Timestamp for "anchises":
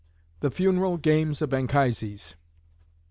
1.53-2.35